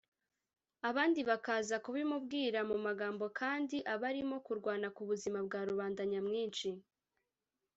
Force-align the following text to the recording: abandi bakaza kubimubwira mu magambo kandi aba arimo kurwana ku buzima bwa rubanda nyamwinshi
abandi 0.89 1.19
bakaza 1.29 1.75
kubimubwira 1.85 2.59
mu 2.69 2.77
magambo 2.85 3.25
kandi 3.39 3.77
aba 3.93 4.05
arimo 4.11 4.35
kurwana 4.45 4.87
ku 4.95 5.01
buzima 5.09 5.39
bwa 5.47 5.61
rubanda 5.69 6.01
nyamwinshi 6.11 6.69